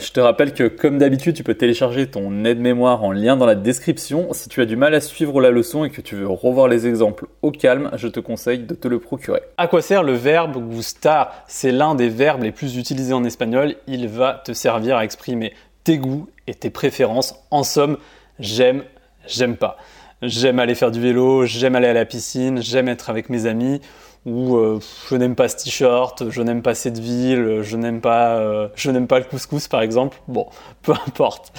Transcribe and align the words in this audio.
Je 0.00 0.10
te 0.10 0.20
rappelle 0.20 0.54
que 0.54 0.68
comme 0.68 0.96
d'habitude, 0.96 1.36
tu 1.36 1.44
peux 1.44 1.52
télécharger 1.52 2.06
ton 2.06 2.46
aide-mémoire 2.46 3.04
en 3.04 3.12
lien 3.12 3.36
dans 3.36 3.44
la 3.44 3.54
description. 3.54 4.32
Si 4.32 4.48
tu 4.48 4.62
as 4.62 4.64
du 4.64 4.74
mal 4.74 4.94
à 4.94 5.02
suivre 5.02 5.38
la 5.42 5.50
leçon 5.50 5.84
et 5.84 5.90
que 5.90 6.00
tu 6.00 6.16
veux 6.16 6.26
revoir 6.26 6.66
les 6.66 6.86
exemples 6.86 7.26
au 7.42 7.50
calme, 7.50 7.90
je 7.96 8.08
te 8.08 8.18
conseille 8.18 8.60
de 8.60 8.74
te 8.74 8.88
le 8.88 9.00
procurer. 9.00 9.42
À 9.58 9.68
quoi 9.68 9.82
sert 9.82 10.02
le 10.02 10.14
verbe 10.14 10.56
gustar 10.70 11.44
C'est 11.46 11.72
l'un 11.72 11.94
des 11.94 12.08
verbes 12.08 12.42
les 12.42 12.52
plus 12.52 12.78
utilisés 12.78 13.12
en 13.12 13.22
espagnol. 13.22 13.74
Il 13.86 14.08
va 14.08 14.40
te 14.42 14.54
servir 14.54 14.96
à 14.96 15.04
exprimer 15.04 15.52
tes 15.84 15.98
goûts 15.98 16.26
et 16.46 16.54
tes 16.54 16.70
préférences. 16.70 17.34
En 17.50 17.62
somme, 17.62 17.98
j'aime, 18.38 18.84
j'aime 19.26 19.58
pas. 19.58 19.76
J'aime 20.22 20.58
aller 20.58 20.74
faire 20.74 20.90
du 20.90 21.02
vélo, 21.02 21.44
j'aime 21.44 21.76
aller 21.76 21.88
à 21.88 21.92
la 21.92 22.06
piscine, 22.06 22.62
j'aime 22.62 22.88
être 22.88 23.10
avec 23.10 23.28
mes 23.28 23.44
amis 23.44 23.82
ou 24.24 24.56
euh, 24.56 24.78
je 25.08 25.16
n'aime 25.16 25.34
pas 25.34 25.48
ce 25.48 25.56
t-shirt, 25.56 26.30
je 26.30 26.42
n'aime 26.42 26.62
pas 26.62 26.74
cette 26.74 26.98
ville, 26.98 27.60
je 27.62 27.76
n'aime 27.76 28.00
pas, 28.00 28.36
euh, 28.36 28.68
je 28.76 28.90
n'aime 28.90 29.06
pas 29.06 29.18
le 29.18 29.24
couscous 29.24 29.68
par 29.68 29.82
exemple. 29.82 30.18
Bon, 30.28 30.48
peu 30.82 30.92
importe. 30.92 31.52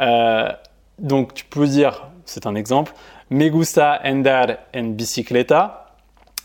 Euh, 0.00 0.48
donc 0.98 1.34
tu 1.34 1.44
peux 1.44 1.66
dire, 1.66 2.08
c'est 2.24 2.46
un 2.46 2.54
exemple, 2.54 2.92
me 3.30 3.48
gusta 3.48 4.00
andar 4.04 4.48
en 4.74 4.84
bicicleta. 4.84 5.86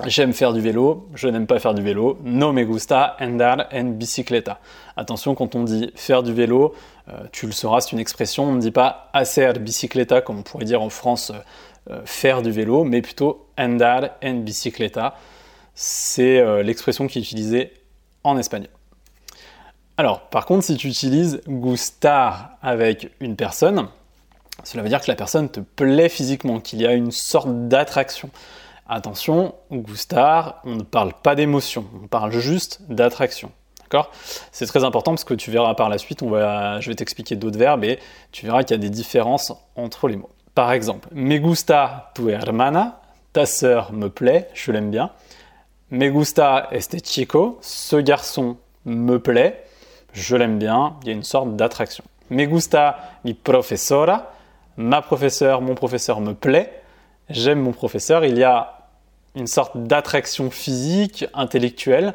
J'aime 0.05 0.34
faire 0.34 0.52
du 0.52 0.59
vélo, 0.59 1.08
je 1.16 1.30
n'aime 1.30 1.48
pas 1.48 1.58
faire 1.58 1.73
du 1.73 1.81
vélo. 1.81 2.20
No 2.25 2.52
me 2.52 2.66
gusta 2.66 3.16
andar 3.22 3.67
en 3.72 3.86
bicicleta. 3.86 4.59
Attention, 4.97 5.36
quand 5.36 5.55
on 5.55 5.63
dit 5.63 5.89
faire 5.95 6.22
du 6.22 6.34
vélo, 6.34 6.75
tu 7.31 7.45
le 7.45 7.53
sauras, 7.53 7.80
c'est 7.80 7.94
une 7.94 8.00
expression. 8.00 8.44
On 8.44 8.52
ne 8.52 8.59
dit 8.59 8.72
pas 8.72 9.09
hacer 9.13 9.53
bicicleta 9.53 10.20
comme 10.20 10.39
on 10.39 10.41
pourrait 10.41 10.66
dire 10.66 10.81
en 10.81 10.89
France 10.89 11.31
faire 12.03 12.41
du 12.41 12.52
vélo, 12.52 12.84
mais 12.84 13.02
plutôt 13.02 13.47
andar 13.58 14.09
en 14.22 14.34
bicicleta 14.34 15.16
c'est 15.75 16.39
euh, 16.39 16.63
l'expression 16.63 17.07
qui 17.07 17.20
est 17.20 17.21
utilisée 17.21 17.73
en 18.23 18.38
espagnol. 18.38 18.70
Alors, 19.97 20.21
par 20.29 20.45
contre, 20.45 20.66
si 20.66 20.75
tu 20.75 20.88
utilises 20.88 21.41
gustar 21.47 22.57
avec 22.61 23.11
une 23.20 23.35
personne, 23.35 23.88
cela 24.63 24.83
veut 24.83 24.89
dire 24.89 25.02
que 25.02 25.09
la 25.09 25.16
personne 25.16 25.50
te 25.50 25.59
plaît 25.59 26.09
physiquement, 26.09 26.59
qu'il 26.59 26.81
y 26.81 26.88
a 26.88 26.94
une 26.94 27.11
sorte 27.11 27.67
d'attraction. 27.67 28.30
Attention, 28.88 29.55
gustar, 29.72 30.61
on 30.63 30.75
ne 30.75 30.83
parle 30.83 31.13
pas 31.23 31.35
d'émotion, 31.35 31.85
on 32.03 32.07
parle 32.07 32.31
juste 32.31 32.81
d'attraction. 32.89 33.52
D'accord? 33.83 34.11
C'est 34.52 34.66
très 34.66 34.83
important 34.83 35.11
parce 35.11 35.23
que 35.23 35.33
tu 35.33 35.52
verras 35.52 35.75
par 35.75 35.89
la 35.89 35.97
suite, 35.97 36.22
je 36.22 36.88
vais 36.88 36.95
t'expliquer 36.95 37.35
d'autres 37.35 37.57
verbes 37.57 37.83
et 37.83 38.00
tu 38.31 38.45
verras 38.45 38.63
qu'il 38.63 38.75
y 38.75 38.80
a 38.80 38.81
des 38.81 38.89
différences 38.89 39.53
entre 39.75 40.07
les 40.07 40.17
mots. 40.17 40.30
Par 40.55 40.72
exemple, 40.72 41.09
me 41.13 41.38
gusta 41.38 42.11
tu 42.16 42.30
hermana, 42.30 43.02
ta 43.33 43.45
sœur 43.45 43.91
me 43.91 44.09
plaît, 44.09 44.50
je 44.53 44.72
l'aime 44.72 44.89
bien. 44.89 45.11
Me 45.91 46.09
gusta 46.09 46.67
este 46.72 47.00
chico, 47.00 47.59
ce 47.61 47.97
garçon 47.97 48.58
me 48.86 49.19
plaît, 49.19 49.66
je 50.14 50.36
l'aime 50.36 50.58
bien, 50.58 50.95
il 51.03 51.09
y 51.09 51.11
a 51.11 51.14
une 51.14 51.22
sorte 51.22 51.55
d'attraction. 51.55 52.03
Me 52.31 52.45
gusta 52.45 52.97
mi 53.23 53.36
profesora, 53.36 54.33
ma 54.78 55.03
professeure, 55.03 55.61
mon 55.61 55.75
professeur 55.75 56.22
me 56.22 56.33
plaît, 56.33 56.81
j'aime 57.30 57.59
mon 57.59 57.72
professeur, 57.72 58.25
il 58.25 58.36
y 58.36 58.44
a 58.44 58.88
une 59.36 59.45
sorte 59.45 59.78
d'attraction 59.78 60.50
physique, 60.50 61.28
intellectuelle. 61.36 62.13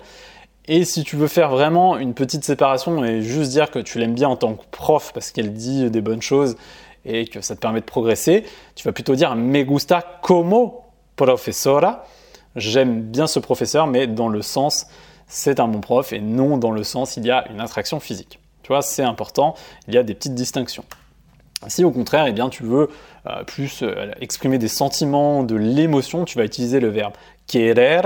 Et 0.67 0.85
si 0.85 1.05
tu 1.05 1.15
veux 1.15 1.29
faire 1.29 1.51
vraiment 1.51 1.97
une 1.97 2.15
petite 2.15 2.45
séparation 2.45 3.05
et 3.05 3.23
juste 3.23 3.53
dire 3.53 3.71
que 3.71 3.79
tu 3.79 4.01
l'aimes 4.01 4.15
bien 4.15 4.31
en 4.31 4.37
tant 4.37 4.55
que 4.55 4.65
prof 4.73 5.13
parce 5.15 5.31
qu'elle 5.31 5.53
dit 5.53 5.89
des 5.91 6.01
bonnes 6.01 6.23
choses 6.23 6.57
et 7.05 7.25
que 7.25 7.41
ça 7.41 7.55
te 7.55 7.61
permet 7.61 7.81
de 7.81 7.87
progresser, 7.87 8.45
tu 8.75 8.83
vas 8.83 8.93
plutôt 8.93 9.15
dire 9.15 9.37
me 9.37 9.63
gusta 9.63 10.03
como 10.23 10.87
profesora 11.15 12.05
j'aime 12.57 13.03
bien 13.03 13.27
ce 13.27 13.39
professeur, 13.39 13.87
mais 13.87 14.07
dans 14.07 14.29
le 14.29 14.43
sens 14.43 14.87
c'est 15.27 15.61
un 15.61 15.69
bon 15.69 15.81
prof 15.81 16.13
et 16.13 16.21
non 16.21 16.59
dans 16.59 16.73
le 16.73 16.85
sens 16.85 17.17
il 17.17 17.25
y 17.25 17.31
a 17.31 17.49
une 17.51 17.61
attraction 17.61 18.01
physique. 18.01 18.41
Tu 18.63 18.69
vois, 18.69 18.83
c'est 18.83 19.03
important, 19.03 19.55
il 19.89 19.95
y 19.95 19.99
a 19.99 20.03
des 20.03 20.15
petites 20.15 20.35
distinctions. 20.35 20.85
Si 21.67 21.85
au 21.85 21.91
contraire, 21.91 22.27
eh 22.27 22.33
bien, 22.33 22.49
tu 22.49 22.63
veux 22.63 22.89
euh, 23.27 23.45
plus 23.45 23.83
euh, 23.83 24.11
exprimer 24.21 24.59
des 24.59 24.69
sentiments, 24.69 25.43
de 25.43 25.57
l'émotion, 25.57 26.25
tu 26.25 26.39
vas 26.39 26.45
utiliser 26.45 26.81
le 26.81 26.89
verbe 26.89 27.13
querer 27.47 28.01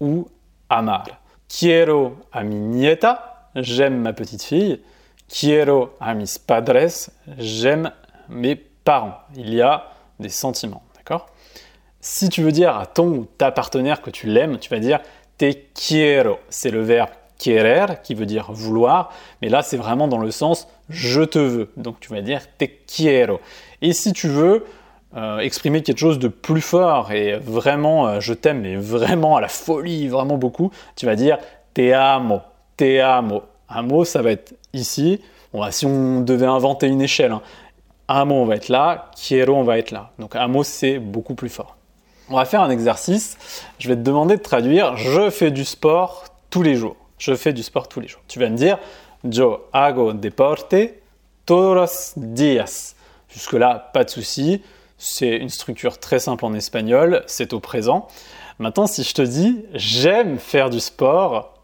ou 0.00 0.28
amar. 0.68 1.06
Quiero 1.48 2.16
a 2.32 2.42
mi 2.44 2.56
nieta, 2.56 3.48
j'aime 3.54 3.98
ma 4.00 4.12
petite 4.12 4.42
fille. 4.42 4.80
Quiero 5.28 5.90
a 6.00 6.14
mis 6.14 6.36
padres, 6.46 7.10
j'aime 7.38 7.90
mes 8.28 8.56
parents. 8.56 9.18
Il 9.36 9.54
y 9.54 9.62
a 9.62 9.90
des 10.20 10.28
sentiments, 10.28 10.82
si 12.02 12.28
tu 12.28 12.42
veux 12.42 12.52
dire 12.52 12.76
à 12.76 12.84
ton 12.84 13.06
ou 13.06 13.26
ta 13.38 13.52
partenaire 13.52 14.02
que 14.02 14.10
tu 14.10 14.26
l'aimes, 14.26 14.58
tu 14.58 14.68
vas 14.68 14.80
dire 14.80 15.00
te 15.38 15.50
quiero. 15.72 16.38
C'est 16.50 16.70
le 16.70 16.82
verbe 16.82 17.10
querer 17.38 17.86
qui 18.02 18.14
veut 18.14 18.26
dire 18.26 18.52
vouloir, 18.52 19.12
mais 19.40 19.48
là 19.48 19.62
c'est 19.62 19.76
vraiment 19.76 20.08
dans 20.08 20.18
le 20.18 20.30
sens 20.30 20.68
je 20.88 21.22
te 21.22 21.38
veux. 21.38 21.70
Donc 21.76 22.00
tu 22.00 22.10
vas 22.10 22.20
dire 22.20 22.42
te 22.58 22.64
quiero. 22.86 23.40
Et 23.82 23.92
si 23.92 24.12
tu 24.12 24.28
veux 24.28 24.66
euh, 25.16 25.38
exprimer 25.38 25.82
quelque 25.82 25.98
chose 25.98 26.18
de 26.18 26.28
plus 26.28 26.60
fort 26.60 27.12
et 27.12 27.36
vraiment 27.36 28.08
euh, 28.08 28.20
je 28.20 28.34
t'aime, 28.34 28.62
mais 28.62 28.74
vraiment 28.74 29.36
à 29.36 29.40
la 29.40 29.48
folie, 29.48 30.08
vraiment 30.08 30.38
beaucoup, 30.38 30.72
tu 30.96 31.06
vas 31.06 31.14
dire 31.14 31.38
te 31.72 31.92
amo, 31.92 32.40
te 32.76 33.00
amo. 33.00 33.44
Amo, 33.68 34.04
ça 34.04 34.22
va 34.22 34.32
être 34.32 34.54
ici. 34.72 35.20
si 35.70 35.86
on 35.86 36.20
devait 36.20 36.46
inventer 36.46 36.88
une 36.88 37.00
échelle, 37.00 37.30
hein. 37.30 37.42
amo 38.08 38.34
on 38.34 38.44
va 38.44 38.56
être 38.56 38.68
là, 38.68 39.10
quiero 39.16 39.54
on 39.54 39.62
va 39.62 39.78
être 39.78 39.92
là. 39.92 40.10
Donc 40.18 40.34
amo 40.34 40.64
c'est 40.64 40.98
beaucoup 40.98 41.36
plus 41.36 41.48
fort. 41.48 41.76
On 42.28 42.36
va 42.36 42.44
faire 42.44 42.62
un 42.62 42.70
exercice. 42.70 43.36
Je 43.78 43.88
vais 43.88 43.96
te 43.96 44.00
demander 44.00 44.36
de 44.36 44.42
traduire 44.42 44.96
je 44.96 45.30
fais 45.30 45.50
du 45.50 45.64
sport 45.64 46.24
tous 46.50 46.62
les 46.62 46.74
jours. 46.74 46.96
Je 47.18 47.34
fais 47.34 47.52
du 47.52 47.62
sport 47.62 47.88
tous 47.88 48.00
les 48.00 48.08
jours. 48.08 48.22
Tu 48.28 48.38
vas 48.38 48.48
me 48.48 48.56
dire 48.56 48.78
yo 49.24 49.60
hago 49.72 50.12
deporte 50.12 50.74
todos 51.46 52.14
días. 52.16 52.94
Jusque-là, 53.28 53.90
pas 53.92 54.04
de 54.04 54.10
souci. 54.10 54.62
C'est 54.98 55.36
une 55.36 55.48
structure 55.48 55.98
très 55.98 56.20
simple 56.20 56.44
en 56.44 56.54
espagnol, 56.54 57.24
c'est 57.26 57.52
au 57.52 57.60
présent. 57.60 58.06
Maintenant, 58.58 58.86
si 58.86 59.02
je 59.02 59.14
te 59.14 59.22
dis 59.22 59.64
j'aime 59.74 60.38
faire 60.38 60.70
du 60.70 60.78
sport 60.78 61.54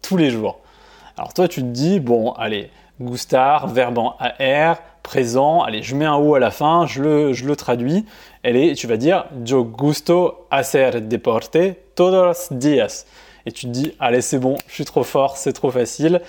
tous 0.00 0.16
les 0.16 0.30
jours. 0.30 0.60
Alors 1.16 1.34
toi, 1.34 1.48
tu 1.48 1.60
te 1.60 1.66
dis, 1.66 2.00
bon, 2.00 2.32
allez, 2.32 2.70
gustar, 3.04 3.68
verbe 3.68 3.98
en 3.98 4.16
AR, 4.18 4.78
présent, 5.02 5.62
allez, 5.62 5.82
je 5.82 5.94
mets 5.94 6.04
un 6.04 6.16
O 6.16 6.34
à 6.34 6.38
la 6.38 6.50
fin, 6.50 6.86
je 6.86 7.02
le, 7.02 7.32
je 7.32 7.44
le 7.44 7.56
traduis, 7.56 8.04
et 8.44 8.74
tu 8.74 8.86
vas 8.86 8.96
dire 8.96 9.26
Yo 9.46 9.64
gusto 9.64 10.46
hacer 10.50 11.00
deporte 11.00 11.58
todos 11.94 12.52
días. 12.52 13.04
Et 13.44 13.52
tu 13.52 13.66
te 13.66 13.70
dis, 13.70 13.94
allez, 13.98 14.20
c'est 14.20 14.38
bon, 14.38 14.56
je 14.68 14.74
suis 14.74 14.84
trop 14.84 15.02
fort, 15.02 15.36
c'est 15.36 15.52
trop 15.52 15.70
facile. 15.70 16.20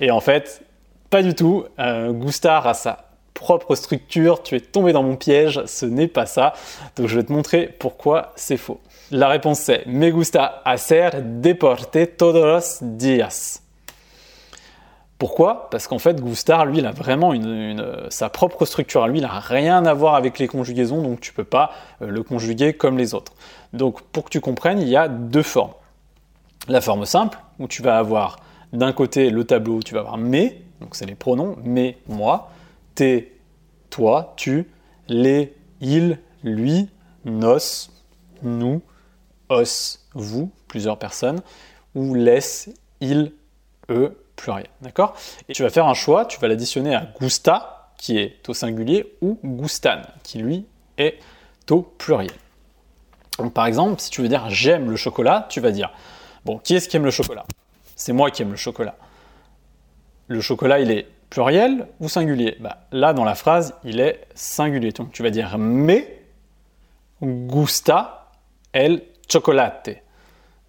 Et 0.00 0.10
en 0.10 0.20
fait, 0.20 0.62
pas 1.10 1.22
du 1.22 1.34
tout. 1.34 1.64
Euh, 1.78 2.12
a 2.44 2.74
sa 2.74 3.04
propre 3.34 3.74
structure, 3.74 4.42
tu 4.42 4.56
es 4.56 4.60
tombé 4.60 4.92
dans 4.92 5.02
mon 5.02 5.16
piège, 5.16 5.62
ce 5.66 5.86
n'est 5.86 6.08
pas 6.08 6.26
ça. 6.26 6.52
Donc 6.96 7.08
je 7.08 7.16
vais 7.16 7.24
te 7.24 7.32
montrer 7.32 7.74
pourquoi 7.78 8.32
c'est 8.36 8.56
faux. 8.56 8.80
La 9.10 9.28
réponse 9.28 9.60
c'est 9.60 9.84
Me 9.86 10.10
gusta 10.10 10.62
hacer 10.64 11.10
deporte 11.22 12.16
todos 12.16 12.44
los 12.44 12.78
días. 12.82 13.61
Pourquoi 15.22 15.70
Parce 15.70 15.86
qu'en 15.86 16.00
fait, 16.00 16.20
Gustar, 16.20 16.66
lui, 16.66 16.78
il 16.78 16.86
a 16.86 16.90
vraiment 16.90 17.32
sa 18.10 18.28
propre 18.28 18.64
structure 18.64 19.04
à 19.04 19.08
lui, 19.08 19.18
il 19.18 19.22
n'a 19.22 19.38
rien 19.38 19.86
à 19.86 19.94
voir 19.94 20.16
avec 20.16 20.40
les 20.40 20.48
conjugaisons, 20.48 21.00
donc 21.00 21.20
tu 21.20 21.30
ne 21.30 21.36
peux 21.36 21.44
pas 21.44 21.70
euh, 22.02 22.08
le 22.08 22.24
conjuguer 22.24 22.72
comme 22.72 22.98
les 22.98 23.14
autres. 23.14 23.32
Donc 23.72 24.02
pour 24.02 24.24
que 24.24 24.30
tu 24.30 24.40
comprennes, 24.40 24.80
il 24.80 24.88
y 24.88 24.96
a 24.96 25.06
deux 25.06 25.44
formes. 25.44 25.74
La 26.66 26.80
forme 26.80 27.04
simple, 27.04 27.38
où 27.60 27.68
tu 27.68 27.82
vas 27.82 27.98
avoir 27.98 28.40
d'un 28.72 28.92
côté 28.92 29.30
le 29.30 29.44
tableau, 29.44 29.74
où 29.74 29.82
tu 29.84 29.94
vas 29.94 30.00
avoir 30.00 30.18
mes, 30.18 30.60
donc 30.80 30.96
c'est 30.96 31.06
les 31.06 31.14
pronoms, 31.14 31.54
mais, 31.62 31.98
moi, 32.08 32.50
t'es, 32.96 33.30
toi, 33.90 34.34
tu, 34.36 34.68
les, 35.06 35.54
il, 35.80 36.18
lui, 36.42 36.88
nos, 37.24 37.58
nous, 38.42 38.82
os, 39.50 40.04
vous, 40.14 40.50
plusieurs 40.66 40.98
personnes, 40.98 41.42
ou 41.94 42.12
laisse, 42.14 42.70
il, 43.00 43.30
eux, 43.88 44.16
pluriel. 44.42 44.66
D'accord? 44.80 45.14
Et 45.48 45.52
tu 45.52 45.62
vas 45.62 45.70
faire 45.70 45.86
un 45.86 45.94
choix, 45.94 46.26
tu 46.26 46.38
vas 46.40 46.48
l'additionner 46.48 46.94
à 46.94 47.06
gusta, 47.20 47.90
qui 47.96 48.18
est 48.18 48.48
au 48.48 48.54
singulier, 48.54 49.14
ou 49.20 49.38
gustan, 49.44 50.02
qui 50.24 50.38
lui 50.38 50.66
est 50.98 51.18
au 51.70 51.82
pluriel. 51.82 52.32
Par 53.54 53.66
exemple, 53.66 54.00
si 54.00 54.10
tu 54.10 54.20
veux 54.20 54.28
dire 54.28 54.50
j'aime 54.50 54.90
le 54.90 54.96
chocolat, 54.96 55.46
tu 55.48 55.60
vas 55.60 55.70
dire 55.70 55.90
bon, 56.44 56.58
qui 56.58 56.74
est-ce 56.74 56.88
qui 56.88 56.96
aime 56.96 57.04
le 57.04 57.10
chocolat? 57.10 57.44
C'est 57.96 58.12
moi 58.12 58.30
qui 58.30 58.42
aime 58.42 58.50
le 58.50 58.56
chocolat. 58.56 58.96
Le 60.26 60.40
chocolat, 60.40 60.80
il 60.80 60.90
est 60.90 61.06
pluriel 61.30 61.86
ou 62.00 62.08
singulier? 62.08 62.56
Bah, 62.60 62.78
Là, 62.90 63.12
dans 63.12 63.24
la 63.24 63.34
phrase, 63.34 63.74
il 63.84 64.00
est 64.00 64.26
singulier. 64.34 64.92
Donc 64.92 65.12
tu 65.12 65.22
vas 65.22 65.30
dire 65.30 65.56
me 65.56 66.02
gusta 67.22 68.32
el 68.72 69.02
chocolate. 69.28 70.02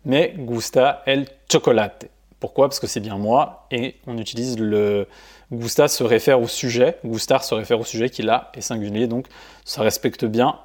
Me 0.06 0.28
gusta 0.38 1.02
el 1.06 1.26
chocolate. 1.50 2.13
Pourquoi? 2.44 2.68
Parce 2.68 2.82
que 2.82 2.88
c'est 2.88 3.00
bien 3.00 3.18
moi 3.18 3.68
et 3.72 3.96
on 4.06 4.18
utilise 4.18 4.60
le 4.60 5.08
gusta 5.50 5.88
se 5.88 6.04
réfère 6.04 6.42
au 6.42 6.50
sujet, 6.50 6.98
gustar 7.06 7.42
se 7.42 7.56
réfère 7.56 7.80
au 7.80 7.86
sujet 7.86 8.10
qui 8.10 8.22
là 8.22 8.52
est 8.54 8.60
singulier, 8.60 9.08
donc 9.08 9.28
ça 9.64 9.82
respecte 9.82 10.26
bien 10.26 10.60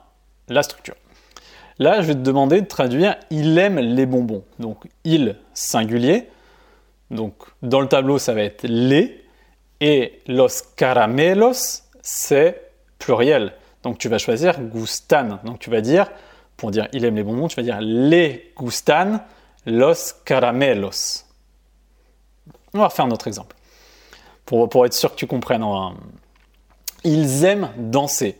la 0.48 0.64
structure. 0.64 0.96
Là, 1.78 2.02
je 2.02 2.08
vais 2.08 2.14
te 2.14 2.18
demander 2.18 2.62
de 2.62 2.66
traduire 2.66 3.14
il 3.30 3.56
aime 3.58 3.78
les 3.78 4.06
bonbons. 4.06 4.42
Donc 4.58 4.86
il 5.04 5.36
singulier. 5.54 6.26
Donc 7.12 7.34
dans 7.62 7.80
le 7.80 7.86
tableau, 7.86 8.18
ça 8.18 8.34
va 8.34 8.42
être 8.42 8.64
les 8.64 9.24
Et 9.80 10.22
los 10.26 10.48
caramelos, 10.74 11.84
c'est 12.02 12.72
pluriel. 12.98 13.52
Donc 13.84 13.98
tu 13.98 14.08
vas 14.08 14.18
choisir 14.18 14.60
gustan. 14.60 15.38
Donc 15.44 15.60
tu 15.60 15.70
vas 15.70 15.80
dire, 15.80 16.10
pour 16.56 16.72
dire 16.72 16.88
il 16.92 17.04
aime 17.04 17.14
les 17.14 17.22
bonbons, 17.22 17.46
tu 17.46 17.54
vas 17.54 17.62
dire 17.62 17.80
les 17.80 18.52
gustan 18.58 19.20
los 19.64 20.12
caramelos. 20.24 21.27
On 22.74 22.78
va 22.78 22.88
refaire 22.88 23.04
un 23.04 23.10
autre 23.10 23.28
exemple. 23.28 23.56
Pour, 24.44 24.68
pour 24.68 24.86
être 24.86 24.94
sûr 24.94 25.10
que 25.10 25.16
tu 25.16 25.26
comprennes. 25.26 25.64
Ils 27.04 27.44
aiment 27.44 27.70
danser. 27.76 28.38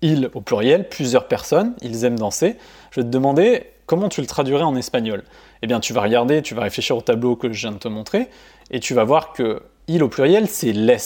Ils 0.00 0.30
au 0.34 0.40
pluriel, 0.40 0.88
plusieurs 0.88 1.26
personnes, 1.26 1.74
ils 1.82 2.04
aiment 2.04 2.18
danser. 2.18 2.56
Je 2.90 3.00
vais 3.00 3.04
te 3.04 3.10
demander 3.10 3.66
comment 3.86 4.08
tu 4.08 4.20
le 4.20 4.26
traduirais 4.26 4.62
en 4.62 4.76
espagnol? 4.76 5.24
Eh 5.62 5.66
bien, 5.66 5.80
tu 5.80 5.92
vas 5.92 6.02
regarder, 6.02 6.42
tu 6.42 6.54
vas 6.54 6.62
réfléchir 6.62 6.96
au 6.96 7.00
tableau 7.00 7.34
que 7.34 7.52
je 7.52 7.60
viens 7.60 7.72
de 7.72 7.78
te 7.78 7.88
montrer, 7.88 8.28
et 8.70 8.78
tu 8.78 8.94
vas 8.94 9.02
voir 9.02 9.32
que 9.32 9.62
il 9.88 10.04
au 10.04 10.08
pluriel, 10.08 10.46
c'est 10.48 10.72
les. 10.72 10.98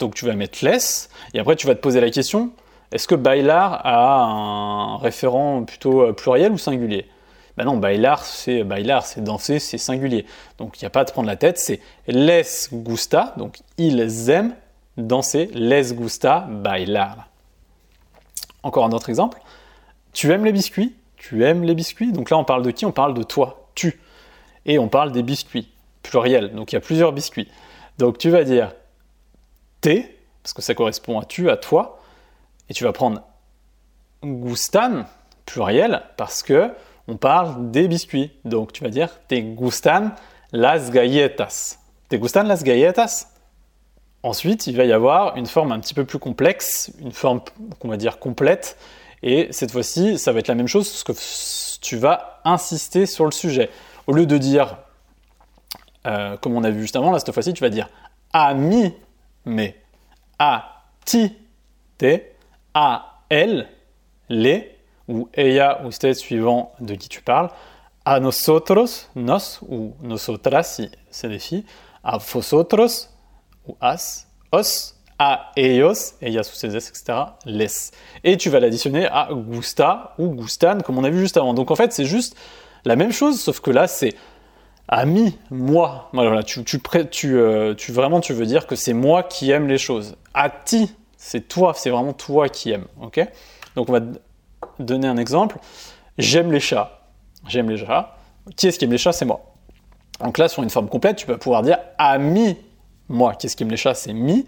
Donc 0.00 0.14
tu 0.14 0.24
vas 0.24 0.34
mettre 0.34 0.64
les, 0.64 0.78
et 1.34 1.38
après 1.38 1.54
tu 1.56 1.66
vas 1.66 1.74
te 1.74 1.80
poser 1.80 2.00
la 2.00 2.10
question, 2.10 2.50
est-ce 2.90 3.06
que 3.06 3.14
bailar 3.14 3.82
a 3.84 4.24
un 4.24 4.96
référent 4.96 5.62
plutôt 5.62 6.00
euh, 6.00 6.12
pluriel 6.12 6.52
ou 6.52 6.58
singulier? 6.58 7.06
Ben 7.60 7.66
non, 7.66 7.76
bailar, 7.76 8.24
c'est 8.24 8.64
bailar, 8.64 9.04
c'est 9.04 9.22
danser, 9.22 9.58
c'est 9.58 9.76
singulier. 9.76 10.24
Donc 10.56 10.80
il 10.80 10.84
n'y 10.84 10.86
a 10.86 10.90
pas 10.90 11.00
à 11.00 11.04
te 11.04 11.12
prendre 11.12 11.28
la 11.28 11.36
tête, 11.36 11.58
c'est 11.58 11.78
les 12.06 12.42
gusta, 12.72 13.34
donc 13.36 13.58
ils 13.76 14.30
aiment 14.30 14.54
danser, 14.96 15.50
les 15.52 15.92
gusta 15.92 16.46
bailar. 16.48 17.28
Encore 18.62 18.86
un 18.86 18.92
autre 18.92 19.10
exemple. 19.10 19.42
Tu 20.14 20.32
aimes 20.32 20.46
les 20.46 20.52
biscuits? 20.52 20.96
Tu 21.16 21.44
aimes 21.44 21.64
les 21.64 21.74
biscuits? 21.74 22.12
Donc 22.12 22.30
là, 22.30 22.38
on 22.38 22.44
parle 22.44 22.62
de 22.62 22.70
qui? 22.70 22.86
On 22.86 22.92
parle 22.92 23.12
de 23.12 23.22
toi, 23.22 23.68
tu. 23.74 24.00
Et 24.64 24.78
on 24.78 24.88
parle 24.88 25.12
des 25.12 25.22
biscuits, 25.22 25.70
pluriel. 26.02 26.54
Donc 26.54 26.72
il 26.72 26.76
y 26.76 26.78
a 26.78 26.80
plusieurs 26.80 27.12
biscuits. 27.12 27.48
Donc 27.98 28.16
tu 28.16 28.30
vas 28.30 28.44
dire 28.44 28.72
te, 29.82 30.00
parce 30.42 30.54
que 30.54 30.62
ça 30.62 30.74
correspond 30.74 31.20
à 31.20 31.26
tu, 31.26 31.50
à 31.50 31.58
toi, 31.58 32.00
et 32.70 32.72
tu 32.72 32.84
vas 32.84 32.92
prendre 32.92 33.20
gustan, 34.24 35.04
pluriel, 35.44 36.02
parce 36.16 36.42
que 36.42 36.72
on 37.08 37.16
parle 37.16 37.70
des 37.70 37.88
biscuits. 37.88 38.30
Donc 38.44 38.72
tu 38.72 38.84
vas 38.84 38.90
dire 38.90 39.08
te 39.28 39.34
gustan 39.40 40.10
las 40.52 40.90
galletas. 40.90 41.78
Te 42.08 42.16
gustan 42.16 42.44
las 42.44 42.62
galletas? 42.62 43.26
Ensuite, 44.22 44.66
il 44.66 44.76
va 44.76 44.84
y 44.84 44.92
avoir 44.92 45.36
une 45.36 45.46
forme 45.46 45.72
un 45.72 45.80
petit 45.80 45.94
peu 45.94 46.04
plus 46.04 46.18
complexe, 46.18 46.92
une 47.00 47.12
forme 47.12 47.40
qu'on 47.78 47.88
va 47.88 47.96
dire 47.96 48.18
complète, 48.18 48.76
et 49.22 49.48
cette 49.50 49.70
fois-ci, 49.70 50.18
ça 50.18 50.32
va 50.32 50.40
être 50.40 50.48
la 50.48 50.54
même 50.54 50.66
chose, 50.66 50.90
parce 50.90 51.04
que 51.04 51.80
tu 51.80 51.96
vas 51.96 52.40
insister 52.44 53.06
sur 53.06 53.24
le 53.24 53.30
sujet. 53.30 53.70
Au 54.06 54.12
lieu 54.12 54.26
de 54.26 54.36
dire, 54.36 54.76
euh, 56.06 56.36
comme 56.36 56.54
on 56.54 56.64
a 56.64 56.70
vu 56.70 56.82
juste 56.82 56.96
là, 56.96 57.18
cette 57.18 57.32
fois-ci, 57.32 57.54
tu 57.54 57.62
vas 57.62 57.70
dire 57.70 57.88
ami, 58.32 58.94
mais 59.44 59.76
a 60.38 60.84
ti, 61.04 61.34
te, 61.98 62.20
a 62.74 63.22
elle, 63.28 63.68
les, 64.28 64.76
ou 65.10 65.28
ella, 65.34 65.82
ou 65.84 65.90
c'est 65.90 66.14
suivant 66.14 66.72
de 66.80 66.94
qui 66.94 67.08
tu 67.08 67.20
parles, 67.20 67.50
a 68.04 68.20
nosotros, 68.20 69.10
nos, 69.14 69.58
ou 69.68 69.94
nosotras 70.02 70.62
si 70.62 70.90
c'est 71.10 71.28
des 71.28 71.38
filles, 71.38 71.64
a 72.02 72.16
vosotros, 72.18 73.10
ou 73.66 73.76
as, 73.80 74.26
os, 74.52 74.94
a 75.18 75.52
ellos, 75.56 76.14
ellas 76.22 76.44
sous 76.44 76.56
ces 76.56 76.74
s, 76.74 76.88
etc., 76.88 77.18
les. 77.44 77.90
Et 78.24 78.38
tu 78.38 78.48
vas 78.48 78.60
l'additionner 78.60 79.06
à 79.06 79.28
gusta 79.30 80.14
ou 80.18 80.28
gustan, 80.28 80.78
comme 80.80 80.96
on 80.96 81.04
a 81.04 81.10
vu 81.10 81.20
juste 81.20 81.36
avant. 81.36 81.52
Donc 81.52 81.70
en 81.70 81.76
fait, 81.76 81.92
c'est 81.92 82.06
juste 82.06 82.36
la 82.86 82.96
même 82.96 83.12
chose, 83.12 83.38
sauf 83.38 83.60
que 83.60 83.70
là, 83.70 83.86
c'est 83.86 84.14
ami, 84.88 85.36
moi. 85.50 86.08
Voilà, 86.14 86.42
tu, 86.42 86.64
euh, 87.26 87.74
tu, 87.74 87.92
vraiment, 87.92 88.20
tu 88.20 88.32
veux 88.32 88.46
dire 88.46 88.66
que 88.66 88.76
c'est 88.76 88.94
moi 88.94 89.22
qui 89.22 89.50
aime 89.50 89.68
les 89.68 89.76
choses. 89.76 90.16
ti, 90.64 90.90
c'est 91.18 91.48
toi, 91.48 91.74
c'est 91.76 91.90
vraiment 91.90 92.14
toi 92.14 92.48
qui 92.48 92.70
aimes. 92.70 92.86
Ok? 93.02 93.20
Donc 93.76 93.90
on 93.90 93.92
va 93.92 94.00
donner 94.78 95.08
un 95.08 95.16
exemple. 95.16 95.58
J'aime 96.18 96.52
les 96.52 96.60
chats. 96.60 97.00
J'aime 97.48 97.70
les 97.70 97.78
chats. 97.78 98.16
Qui 98.56 98.68
est-ce 98.68 98.78
qui 98.78 98.84
aime 98.84 98.92
les 98.92 98.98
chats? 98.98 99.12
C'est 99.12 99.24
moi. 99.24 99.40
Donc 100.20 100.38
là, 100.38 100.48
sur 100.48 100.62
une 100.62 100.70
forme 100.70 100.88
complète, 100.88 101.16
tu 101.16 101.26
peux 101.26 101.38
pouvoir 101.38 101.62
dire 101.62 101.78
ami 101.98 102.56
moi, 103.08 103.34
qu'est-ce 103.34 103.56
qui 103.56 103.64
aime 103.64 103.70
les 103.70 103.76
chats? 103.76 103.94
C'est 103.94 104.12
mi. 104.12 104.46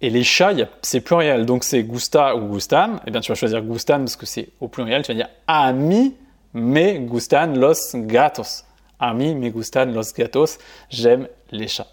Et 0.00 0.10
les 0.10 0.24
chats, 0.24 0.52
c'est 0.82 1.00
pluriel, 1.00 1.46
donc 1.46 1.64
c'est 1.64 1.84
gusta 1.84 2.34
ou 2.34 2.52
gustan. 2.52 2.96
Eh 3.06 3.10
bien, 3.10 3.20
tu 3.20 3.30
vas 3.30 3.36
choisir 3.36 3.62
gustan 3.62 3.98
parce 3.98 4.16
que 4.16 4.26
c'est 4.26 4.48
au 4.60 4.68
pluriel. 4.68 5.02
Tu 5.02 5.12
vas 5.12 5.14
dire 5.14 5.28
ami 5.46 6.14
me 6.52 6.98
gustan 6.98 7.54
los 7.54 7.94
gatos. 7.94 8.64
Ami 8.98 9.34
me 9.34 9.50
gustan 9.50 9.86
los 9.86 10.12
gatos. 10.16 10.58
J'aime 10.90 11.28
les 11.52 11.68
chats. 11.68 11.86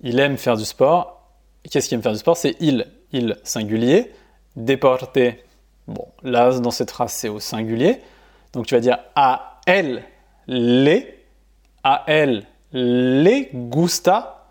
Il 0.00 0.18
aime 0.20 0.36
faire 0.36 0.56
du 0.56 0.64
sport. 0.64 1.28
Qu'est-ce 1.68 1.88
qu'il 1.88 1.96
aime 1.96 2.02
faire 2.02 2.12
du 2.12 2.18
sport? 2.18 2.36
C'est 2.36 2.56
il. 2.60 2.86
Il 3.12 3.36
singulier. 3.42 4.12
Déporter. 4.56 5.42
Bon, 5.88 6.06
là, 6.22 6.58
dans 6.58 6.70
cette 6.70 6.90
phrase, 6.90 7.12
c'est 7.12 7.28
au 7.28 7.40
singulier. 7.40 8.00
Donc 8.52 8.66
tu 8.66 8.74
vas 8.74 8.80
dire 8.80 8.98
a 9.14 9.60
elle 9.66 10.04
les. 10.46 11.18
A 11.84 12.04
elle 12.06 12.46
les 12.72 13.50
gusta 13.52 14.46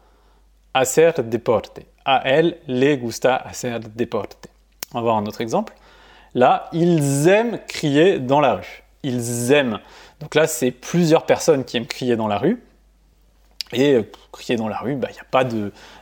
hacer 0.74 1.12
deporte. 1.24 1.80
A 2.06 2.22
elle 2.26 2.58
les 2.68 2.98
gusta 2.98 3.36
hacer 3.36 3.80
deporte. 3.96 4.48
On 4.94 4.98
va 4.98 5.02
voir 5.02 5.18
un 5.18 5.26
autre 5.26 5.42
exemple. 5.42 5.74
Là, 6.34 6.70
ils 6.74 7.28
aiment 7.28 7.60
crier 7.68 8.20
dans 8.20 8.40
la 8.40 8.56
rue. 8.56 8.84
Ils 9.04 9.52
aiment. 9.52 9.80
Donc 10.20 10.36
là, 10.36 10.48
c'est 10.48 10.72
plusieurs 10.72 11.26
personnes 11.26 11.64
qui 11.64 11.78
aiment 11.78 11.88
crier 11.88 12.16
dans 12.16 12.28
la 12.28 12.38
rue. 12.38 12.64
Et 13.74 13.96
euh, 13.96 14.10
crier 14.32 14.58
dans 14.58 14.68
la 14.68 14.78
rue, 14.78 14.96
bah, 14.96 15.08
il 15.10 15.14
n'y 15.14 15.20
a 15.20 15.26
pas 15.30 15.46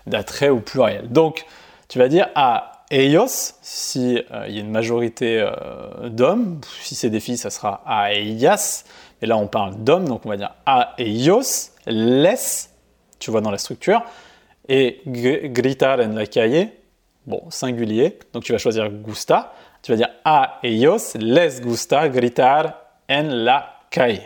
d'attrait 0.07 0.49
au 0.49 0.59
pluriel. 0.59 1.09
Donc, 1.09 1.45
tu 1.87 1.99
vas 1.99 2.07
dire 2.07 2.27
a 2.35 2.78
ellos, 2.89 3.53
si 3.61 4.23
euh, 4.31 4.47
y 4.47 4.57
a 4.57 4.61
une 4.61 4.71
majorité 4.71 5.39
euh, 5.39 6.09
d'hommes. 6.09 6.59
Si 6.81 6.95
c'est 6.95 7.09
des 7.09 7.19
filles, 7.19 7.37
ça 7.37 7.49
sera 7.49 7.81
a 7.85 8.11
ellas. 8.11 8.85
Et 9.21 9.25
là, 9.25 9.37
on 9.37 9.47
parle 9.47 9.75
d'hommes, 9.83 10.07
donc 10.07 10.25
on 10.25 10.29
va 10.29 10.37
dire 10.37 10.53
a 10.65 10.93
ellos, 10.97 11.71
les, 11.85 12.35
tu 13.19 13.31
vois 13.31 13.41
dans 13.41 13.51
la 13.51 13.57
structure. 13.57 14.01
Et 14.67 15.01
gritar 15.05 15.99
en 15.99 16.13
la 16.13 16.27
calle, 16.27 16.69
bon, 17.25 17.41
singulier, 17.49 18.19
donc 18.33 18.43
tu 18.43 18.51
vas 18.51 18.59
choisir 18.59 18.89
gusta. 18.89 19.53
Tu 19.81 19.91
vas 19.91 19.97
dire 19.97 20.09
a 20.25 20.59
ellos 20.63 21.15
les 21.15 21.61
gusta 21.61 22.09
gritar 22.09 22.75
en 23.09 23.23
la 23.23 23.79
calle. 23.89 24.21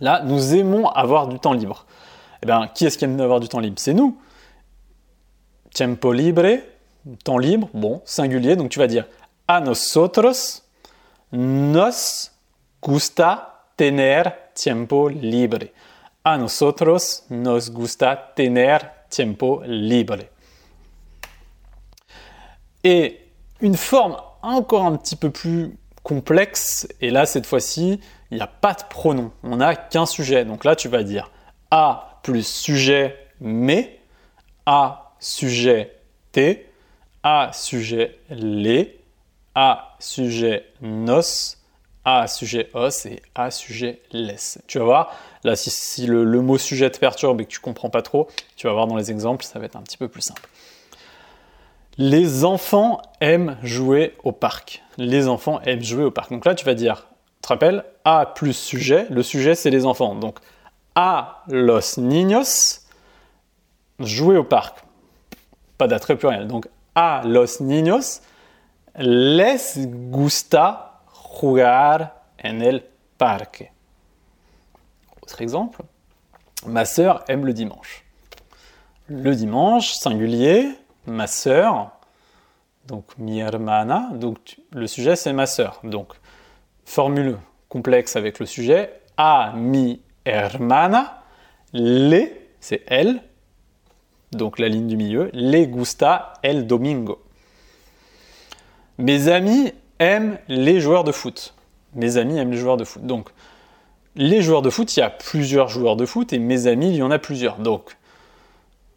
Là, 0.00 0.22
nous 0.24 0.54
aimons 0.54 0.88
avoir 0.88 1.28
du 1.28 1.38
temps 1.38 1.52
libre. 1.52 1.86
Eh 2.42 2.46
bien, 2.46 2.68
qui 2.74 2.86
est-ce 2.86 2.98
qui 2.98 3.04
aime 3.04 3.20
avoir 3.20 3.38
du 3.38 3.48
temps 3.48 3.60
libre? 3.60 3.78
C'est 3.78 3.94
nous. 3.94 4.18
Tiempo 5.72 6.12
libre, 6.12 6.58
temps 7.24 7.38
libre, 7.38 7.68
bon, 7.74 8.02
singulier, 8.04 8.56
donc 8.56 8.70
tu 8.70 8.78
vas 8.78 8.86
dire 8.86 9.06
a 9.48 9.60
nosotros 9.60 10.62
nos 11.32 12.30
gusta 12.82 13.64
tener 13.76 14.24
tiempo 14.54 15.08
libre 15.08 15.68
a 16.24 16.38
nosotros 16.38 17.24
nos 17.30 17.70
gusta 17.70 18.16
tener 18.16 18.78
tiempo 19.10 19.62
libre. 19.66 20.18
Et 22.84 23.20
une 23.60 23.76
forme 23.76 24.16
encore 24.42 24.84
un 24.84 24.96
petit 24.96 25.16
peu 25.16 25.30
plus 25.30 25.76
complexe, 26.02 26.88
et 27.00 27.10
là 27.10 27.26
cette 27.26 27.46
fois-ci, 27.46 28.00
il 28.30 28.36
n'y 28.36 28.42
a 28.42 28.46
pas 28.46 28.74
de 28.74 28.82
pronom, 28.88 29.30
on 29.42 29.56
n'a 29.56 29.76
qu'un 29.76 30.06
sujet. 30.06 30.44
Donc 30.44 30.64
là 30.64 30.74
tu 30.76 30.88
vas 30.88 31.02
dire 31.02 31.30
a 31.70 32.20
plus 32.22 32.46
sujet 32.46 33.16
mais, 33.40 34.00
a 34.66 35.14
sujet 35.18 35.96
t, 36.32 36.66
a 37.22 37.50
sujet 37.52 38.18
les, 38.30 38.98
a 39.54 39.96
sujet 39.98 40.66
nos, 40.80 41.20
a 42.04 42.26
sujet 42.26 42.68
os 42.74 43.06
et 43.06 43.22
A 43.34 43.50
sujet 43.50 44.02
laisse. 44.10 44.60
Tu 44.66 44.78
vas 44.78 44.84
voir, 44.84 45.16
là 45.44 45.54
si, 45.56 46.06
le, 46.06 46.24
mot 46.40 46.58
sujet 46.58 46.90
te 46.90 46.98
perturbe 46.98 47.40
et 47.40 47.44
que 47.44 47.50
tu 47.50 47.60
comprends 47.60 47.90
pas 47.90 48.02
trop, 48.02 48.28
tu 48.56 48.66
vas 48.66 48.72
voir 48.72 48.86
dans 48.86 48.96
les 48.96 49.10
exemples, 49.10 49.44
ça 49.44 49.58
va 49.58 49.66
être 49.66 49.76
un 49.76 49.82
petit 49.82 49.96
peu 49.96 50.08
plus 50.08 50.22
simple. 50.22 50.42
Les 51.98 52.44
enfants 52.44 53.02
aiment 53.20 53.58
jouer 53.62 54.16
au 54.24 54.32
parc. 54.32 54.82
Les 54.96 55.28
enfants 55.28 55.60
aiment 55.60 55.82
jouer 55.82 56.04
au 56.04 56.10
parc. 56.10 56.32
Donc 56.32 56.44
là, 56.44 56.54
tu 56.54 56.64
vas 56.64 56.74
dire, 56.74 57.06
tu 57.36 57.42
te 57.42 57.48
rappelles, 57.48 57.84
A 58.04 58.26
plus 58.26 58.54
sujet, 58.54 59.06
le 59.10 59.22
sujet 59.22 59.54
c'est 59.54 59.70
les 59.70 59.84
enfants. 59.86 60.14
Donc 60.14 60.38
A 60.96 61.44
los 61.48 61.98
niños, 61.98 62.80
jouer 64.00 64.36
au 64.36 64.44
parc. 64.44 64.78
Pas 65.78 65.86
d'attrait 65.86 66.16
pluriel. 66.16 66.48
Donc 66.48 66.66
A 66.94 67.22
los 67.24 67.60
niños 67.60 68.20
les 68.96 69.88
gusta 70.10 71.00
jugar 71.06 72.22
en 72.38 72.60
el 72.60 72.84
parque. 73.16 73.72
Autre 75.22 75.40
exemple, 75.40 75.82
ma 76.66 76.84
sœur 76.84 77.24
aime 77.28 77.46
le 77.46 77.54
dimanche. 77.54 78.04
Le 79.08 79.34
dimanche, 79.34 79.92
singulier, 79.92 80.68
ma 81.06 81.26
sœur, 81.26 81.92
donc 82.86 83.16
mi 83.18 83.38
hermana, 83.38 84.10
donc 84.12 84.58
le 84.72 84.86
sujet 84.86 85.16
c'est 85.16 85.32
ma 85.32 85.46
sœur. 85.46 85.80
Donc 85.84 86.14
formule 86.84 87.38
complexe 87.68 88.16
avec 88.16 88.38
le 88.38 88.46
sujet, 88.46 89.00
a 89.16 89.52
mi 89.54 90.02
hermana, 90.24 91.22
les 91.72 92.50
c'est 92.60 92.84
elle, 92.86 93.22
donc 94.32 94.58
la 94.58 94.68
ligne 94.68 94.86
du 94.86 94.96
milieu, 94.96 95.30
le 95.32 95.64
gusta 95.66 96.34
el 96.42 96.66
domingo. 96.66 97.22
Mes 98.98 99.28
amis 99.28 99.72
aiment 99.98 100.38
les 100.48 100.80
joueurs 100.80 101.04
de 101.04 101.12
foot. 101.12 101.54
Mes 101.94 102.16
amis 102.16 102.38
aiment 102.38 102.50
les 102.50 102.56
joueurs 102.56 102.76
de 102.76 102.84
foot. 102.84 103.04
Donc, 103.04 103.30
les 104.14 104.42
joueurs 104.42 104.62
de 104.62 104.70
foot, 104.70 104.96
il 104.96 105.00
y 105.00 105.02
a 105.02 105.10
plusieurs 105.10 105.68
joueurs 105.68 105.96
de 105.96 106.06
foot 106.06 106.32
et 106.32 106.38
mes 106.38 106.66
amis, 106.66 106.90
il 106.90 106.96
y 106.96 107.02
en 107.02 107.10
a 107.10 107.18
plusieurs. 107.18 107.58
Donc, 107.58 107.96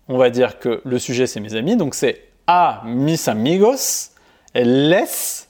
on 0.07 0.17
va 0.17 0.29
dire 0.29 0.59
que 0.59 0.81
le 0.83 0.99
sujet, 0.99 1.27
c'est 1.27 1.39
mes 1.39 1.55
amis. 1.55 1.75
Donc, 1.75 1.95
c'est 1.95 2.25
a 2.47 2.81
mis 2.85 3.27
amigos 3.27 4.11
les 4.53 5.47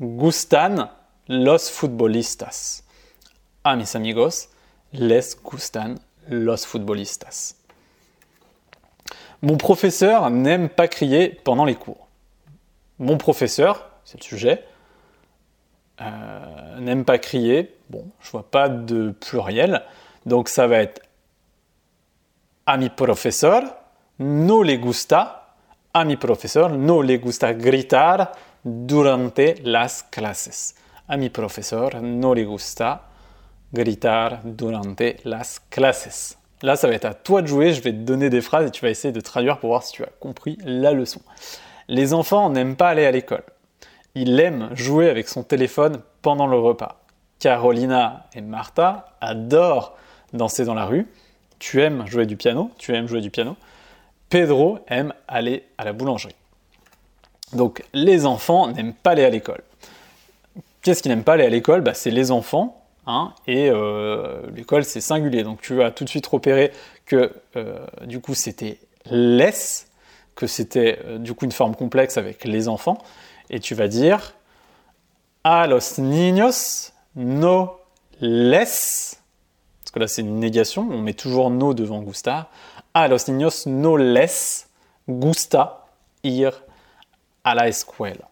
gustan 0.00 0.88
los 1.28 1.70
futbolistas. 1.70 2.82
A 3.64 3.76
mis 3.76 3.94
amigos 3.94 4.48
les 4.92 5.36
gustan 5.42 5.96
los 6.28 6.64
futbolistas. 6.64 7.56
Mon 9.42 9.56
professeur 9.56 10.30
n'aime 10.30 10.68
pas 10.68 10.88
crier 10.88 11.40
pendant 11.44 11.64
les 11.64 11.74
cours. 11.74 12.08
Mon 12.98 13.18
professeur, 13.18 13.90
c'est 14.04 14.18
le 14.18 14.24
sujet, 14.24 14.64
euh, 16.00 16.78
n'aime 16.80 17.04
pas 17.04 17.18
crier. 17.18 17.74
Bon, 17.90 18.06
je 18.20 18.30
vois 18.30 18.48
pas 18.48 18.68
de 18.68 19.10
pluriel. 19.10 19.82
Donc 20.26 20.48
ça 20.48 20.66
va 20.66 20.78
être 20.78 21.02
a 22.66 22.76
mi 22.76 22.90
profesor 22.90 23.62
no 24.18 24.62
le 24.62 24.76
gusta, 24.76 25.56
a 25.92 26.04
mi 26.04 26.16
profesor 26.16 26.70
no 26.70 27.02
le 27.02 27.18
gusta 27.18 27.52
gritar 27.54 28.32
durante 28.62 29.56
las 29.64 30.04
clases. 30.04 30.76
A 31.08 31.16
mi 31.16 31.28
profesor 31.28 32.00
no 32.00 32.34
le 32.34 32.44
gusta 32.44 33.08
gritar 33.72 34.40
durante 34.44 35.16
las 35.24 35.60
clases. 35.68 36.38
Là, 36.62 36.76
ça 36.76 36.86
va 36.88 36.94
être 36.94 37.04
à 37.04 37.14
toi 37.14 37.42
de 37.42 37.48
jouer, 37.48 37.72
je 37.72 37.82
vais 37.82 37.92
te 37.92 37.96
donner 37.98 38.30
des 38.30 38.40
phrases 38.40 38.68
et 38.68 38.70
tu 38.70 38.82
vas 38.82 38.90
essayer 38.90 39.12
de 39.12 39.20
traduire 39.20 39.58
pour 39.58 39.70
voir 39.70 39.82
si 39.82 39.92
tu 39.92 40.02
as 40.04 40.10
compris 40.20 40.58
la 40.64 40.92
leçon. 40.92 41.20
Les 41.88 42.14
enfants 42.14 42.50
n'aiment 42.50 42.76
pas 42.76 42.88
aller 42.88 43.04
à 43.04 43.10
l'école. 43.10 43.42
Il 44.14 44.38
aime 44.38 44.70
jouer 44.74 45.08
avec 45.10 45.28
son 45.28 45.42
téléphone 45.42 46.00
pendant 46.20 46.46
le 46.46 46.58
repas. 46.58 47.00
Carolina 47.38 48.26
et 48.34 48.40
Martha 48.40 49.16
adorent 49.20 49.96
danser 50.32 50.64
dans 50.64 50.74
la 50.74 50.86
rue. 50.86 51.08
Tu 51.58 51.82
aimes 51.82 52.06
jouer 52.06 52.26
du 52.26 52.36
piano, 52.36 52.70
tu 52.78 52.94
aimes 52.94 53.08
jouer 53.08 53.20
du 53.20 53.30
piano. 53.30 53.56
Pedro 54.28 54.78
aime 54.86 55.12
aller 55.26 55.64
à 55.78 55.84
la 55.84 55.92
boulangerie. 55.92 56.36
Donc 57.52 57.82
les 57.92 58.24
enfants 58.26 58.68
n'aiment 58.68 58.94
pas 58.94 59.10
aller 59.10 59.24
à 59.24 59.30
l'école. 59.30 59.62
Qu'est-ce 60.82 61.02
qu'ils 61.02 61.10
n'aiment 61.10 61.24
pas 61.24 61.34
aller 61.34 61.44
à 61.44 61.50
l'école? 61.50 61.80
Bah, 61.80 61.94
C'est 61.94 62.10
les 62.10 62.30
enfants, 62.30 62.81
hein, 63.06 63.34
et 63.46 63.70
euh, 63.70 64.42
l'école 64.54 64.84
c'est 64.84 65.00
singulier. 65.00 65.42
Donc 65.42 65.60
tu 65.60 65.74
vas 65.74 65.90
tout 65.90 66.04
de 66.04 66.08
suite 66.08 66.26
repérer 66.26 66.72
que 67.06 67.32
euh, 67.56 67.86
du 68.04 68.20
coup 68.20 68.34
c'était 68.34 68.78
les, 69.06 69.52
que 70.34 70.46
c'était 70.46 70.98
euh, 71.04 71.18
du 71.18 71.34
coup 71.34 71.44
une 71.44 71.52
forme 71.52 71.74
complexe 71.74 72.16
avec 72.16 72.44
les 72.44 72.68
enfants 72.68 72.98
et 73.50 73.60
tu 73.60 73.74
vas 73.74 73.88
dire 73.88 74.34
a 75.44 75.66
los 75.66 75.98
niños 75.98 76.92
no 77.16 77.80
les, 78.20 78.64
parce 78.64 79.90
que 79.92 79.98
là 79.98 80.06
c'est 80.06 80.22
une 80.22 80.38
négation, 80.38 80.88
on 80.90 80.98
met 80.98 81.14
toujours 81.14 81.50
no 81.50 81.74
devant 81.74 82.00
gusta, 82.02 82.48
a 82.94 83.08
los 83.08 83.28
niños 83.28 83.66
no 83.66 83.96
les 83.96 84.66
gusta 85.08 85.86
ir 86.22 86.52
a 87.44 87.54
la 87.54 87.68
escuela. 87.68 88.31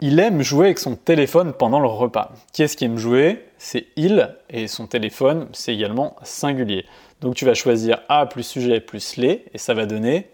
Il 0.00 0.20
aime 0.20 0.42
jouer 0.42 0.66
avec 0.66 0.78
son 0.78 0.94
téléphone 0.94 1.52
pendant 1.52 1.80
le 1.80 1.88
repas. 1.88 2.30
Qui 2.52 2.62
est-ce 2.62 2.76
qui 2.76 2.84
aime 2.84 2.98
jouer? 2.98 3.48
C'est 3.58 3.88
il, 3.96 4.36
et 4.48 4.68
son 4.68 4.86
téléphone, 4.86 5.48
c'est 5.52 5.74
également 5.74 6.14
singulier. 6.22 6.86
Donc 7.20 7.34
tu 7.34 7.44
vas 7.44 7.54
choisir 7.54 8.00
A 8.08 8.26
plus 8.26 8.44
sujet 8.44 8.80
plus 8.80 9.16
les, 9.16 9.44
et 9.52 9.58
ça 9.58 9.74
va 9.74 9.86
donner 9.86 10.30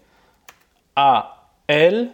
A, 0.95 1.47
elle, 1.67 2.11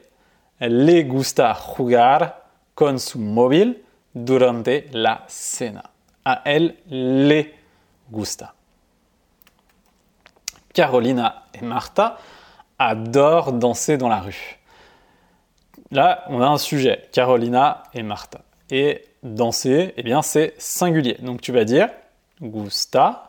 le 0.61 1.01
gusta 1.01 1.57
jugar 1.75 2.37
con 2.73 2.97
su 2.97 3.17
móvil 3.17 3.81
durante 4.15 4.85
la 4.93 5.23
cena. 5.27 5.83
A 6.23 6.41
él 6.45 6.75
le 6.89 7.43
gusta. 8.11 8.53
Carolina 10.73 11.43
et 11.53 11.65
Martha 11.65 12.17
adorent 12.79 13.53
danser 13.53 13.97
dans 13.97 14.07
la 14.07 14.21
rue. 14.21 14.60
Là, 15.91 16.23
on 16.29 16.41
a 16.41 16.47
un 16.47 16.57
sujet, 16.57 17.09
Carolina 17.11 17.83
et 17.93 18.01
Martha. 18.01 18.41
Et 18.69 19.03
danser, 19.23 19.93
eh 19.97 20.03
bien, 20.03 20.21
c'est 20.21 20.53
singulier. 20.57 21.17
Donc 21.21 21.41
tu 21.41 21.51
vas 21.51 21.65
dire 21.65 21.89
gusta. 22.41 23.27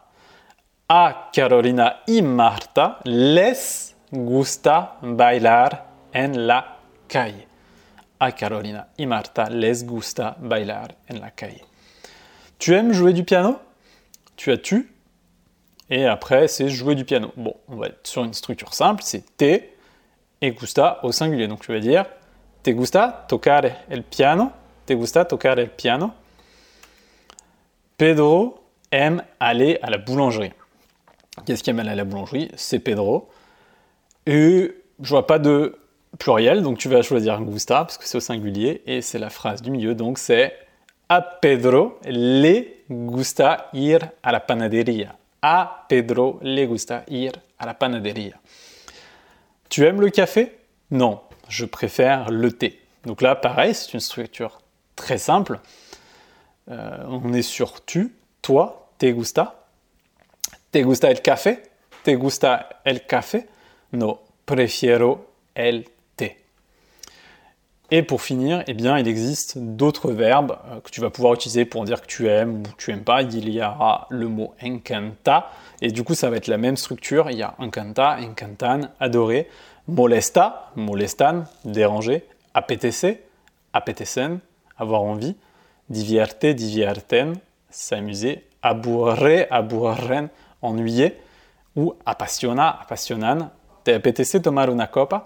A 0.89 1.31
Carolina 1.33 2.01
y 2.07 2.21
Marta 2.21 2.99
les 3.05 3.95
gusta 4.13 4.99
bailar 5.03 5.87
en 6.15 6.33
la 6.35 6.77
calle. 7.09 7.47
A 8.21 8.31
Carolina 8.33 8.89
y 8.99 9.07
Marta 9.07 9.49
les 9.49 9.85
gusta 9.85 10.37
bailar 10.39 10.89
en 11.11 11.19
la 11.19 11.31
calle. 11.31 11.63
Tu 12.59 12.75
aimes 12.75 12.93
jouer 12.93 13.15
du 13.15 13.25
piano? 13.25 13.59
Tu 14.37 14.53
as 14.53 14.59
tu? 14.59 14.93
Et 15.89 16.07
après, 16.07 16.47
c'est 16.47 16.69
jouer 16.69 16.95
du 16.95 17.05
piano. 17.05 17.33
Bon, 17.37 17.57
on 17.69 17.77
va 17.77 17.87
être 17.87 18.07
sur 18.07 18.23
une 18.25 18.35
structure 18.35 18.75
simple, 18.75 19.03
c'est 19.03 19.37
te 19.37 19.61
et 20.43 20.51
gusta 20.51 21.01
au 21.03 21.11
singulier. 21.11 21.49
Donc 21.49 21.63
tu 21.63 21.73
vas 21.73 21.81
dire 21.81 22.05
te 22.63 22.73
gusta 22.73 23.25
tocar 23.29 23.85
el 23.89 24.03
piano? 24.03 24.53
Te 24.85 24.95
gusta 24.95 25.25
tocar 25.25 25.59
el 25.59 25.71
piano? 25.71 26.15
Pedro 27.97 28.63
aime 28.91 29.23
aller 29.41 29.79
à 29.83 29.91
la 29.91 29.99
boulangerie. 29.99 30.53
Qu'est-ce 31.45 31.63
qui 31.63 31.71
aime 31.71 31.81
aller 31.81 31.91
à 31.91 31.95
la 31.95 32.05
boulangerie? 32.05 32.51
C'est 32.57 32.79
Pedro. 32.79 33.31
Et 34.27 34.77
je 35.01 35.09
vois 35.09 35.27
pas 35.27 35.39
de 35.39 35.79
pluriel, 36.19 36.63
donc 36.63 36.79
tu 36.79 36.89
vas 36.89 37.03
choisir 37.03 37.41
gusta 37.41 37.79
parce 37.85 37.99
que 37.99 38.07
c'est 38.07 38.19
au 38.19 38.21
singulier 38.21 38.83
et 38.87 39.03
c'est 39.03 39.19
la 39.19 39.31
phrase 39.31 39.63
du 39.63 39.71
milieu, 39.71 39.95
donc 39.95 40.19
c'est 40.19 40.57
a 41.09 41.21
Pedro 41.21 41.99
le 42.05 42.65
gusta 42.89 43.69
ir 43.73 44.01
a 44.23 44.33
la 44.33 44.41
panadería. 44.41 45.17
A 45.43 45.87
Pedro 45.89 46.39
le 46.43 46.67
gusta 46.67 47.05
ir 47.09 47.33
a 47.59 47.67
la 47.67 47.75
panadería. 47.75 48.35
Tu 49.69 49.85
aimes 49.85 50.01
le 50.01 50.11
café? 50.11 50.59
Non, 50.91 51.21
je 51.53 51.67
préfère 51.67 52.31
le 52.31 52.51
thé. 52.51 52.81
Donc 53.05 53.21
là, 53.21 53.35
pareil, 53.35 53.75
c'est 53.75 53.93
une 53.93 54.01
structure 54.01 54.63
très 54.97 55.19
simple. 55.19 55.61
Euh, 56.71 57.05
on 57.09 57.33
est 57.35 57.43
sur 57.43 57.85
tu, 57.85 58.15
toi, 58.41 58.91
te 58.99 59.07
gusta. 59.07 59.67
Te 60.71 60.79
gusta 60.79 61.11
el 61.11 61.21
café? 61.21 61.63
Te 62.05 62.13
gusta 62.13 62.81
el 62.85 63.05
café? 63.05 63.47
No, 63.93 64.21
prefiero 64.47 65.27
el 65.55 65.85
et 67.95 68.03
pour 68.03 68.23
finir, 68.23 68.65
eh 68.67 68.73
bien, 68.73 68.99
il 68.99 69.07
existe 69.07 69.59
d'autres 69.59 70.13
verbes 70.13 70.57
euh, 70.71 70.81
que 70.81 70.89
tu 70.89 71.03
vas 71.03 71.11
pouvoir 71.11 71.35
utiliser 71.35 71.67
pour 71.67 71.85
dire 71.85 72.01
que 72.01 72.07
tu 72.07 72.27
aimes 72.27 72.61
ou 72.61 72.63
tu 72.79 72.91
aimes 72.91 73.05
pas. 73.05 73.21
Il 73.21 73.51
y 73.51 73.61
aura 73.61 74.07
le 74.09 74.29
mot 74.29 74.55
encanta, 74.63 75.51
et 75.83 75.91
du 75.91 76.03
coup, 76.03 76.15
ça 76.15 76.31
va 76.31 76.39
être 76.39 76.47
la 76.47 76.57
même 76.57 76.79
structure. 76.79 77.31
Il 77.31 77.37
y 77.37 77.43
a 77.43 77.55
encanta, 77.59 78.17
encantan, 78.19 78.89
adorer, 78.99 79.47
molesta, 79.87 80.71
molestan, 80.77 81.47
déranger, 81.65 82.23
apetece, 82.55 83.21
apetecen, 83.73 84.41
avoir 84.77 85.03
envie, 85.03 85.35
divierte, 85.89 86.55
divierten, 86.55 87.35
s'amuser, 87.71 88.43
aburre, 88.63 89.47
aburren, 89.51 90.31
ennuyer, 90.63 91.17
ou 91.77 91.97
appassiona, 92.05 92.69
appassionan, 92.83 93.49
te 93.83 93.95
apetece 93.97 94.41
tomar 94.41 94.71
una 94.71 94.87
copa? 94.87 95.25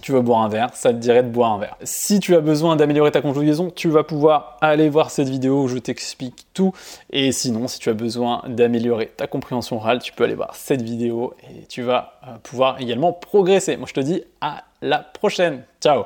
Tu 0.00 0.12
veux 0.12 0.22
boire 0.22 0.42
un 0.42 0.48
verre, 0.48 0.70
ça 0.74 0.90
te 0.90 0.98
dirait 0.98 1.22
de 1.22 1.28
boire 1.28 1.52
un 1.52 1.58
verre. 1.58 1.76
Si 1.82 2.18
tu 2.18 2.34
as 2.34 2.40
besoin 2.40 2.76
d'améliorer 2.76 3.10
ta 3.10 3.20
conjugaison, 3.20 3.70
tu 3.70 3.88
vas 3.88 4.04
pouvoir 4.04 4.56
aller 4.60 4.88
voir 4.88 5.10
cette 5.10 5.28
vidéo 5.28 5.64
où 5.64 5.68
je 5.68 5.78
t'explique 5.78 6.46
tout. 6.54 6.72
Et 7.10 7.30
sinon, 7.32 7.68
si 7.68 7.78
tu 7.78 7.90
as 7.90 7.94
besoin 7.94 8.42
d'améliorer 8.48 9.08
ta 9.08 9.26
compréhension 9.26 9.76
orale, 9.76 10.00
tu 10.00 10.12
peux 10.12 10.24
aller 10.24 10.34
voir 10.34 10.54
cette 10.54 10.82
vidéo 10.82 11.34
et 11.42 11.66
tu 11.66 11.82
vas 11.82 12.14
euh, 12.26 12.38
pouvoir 12.42 12.80
également 12.80 13.12
progresser. 13.12 13.76
Moi, 13.76 13.86
je 13.86 13.94
te 13.94 14.00
dis 14.00 14.22
à 14.40 14.64
la 14.80 14.98
prochaine. 14.98 15.64
Ciao 15.80 16.04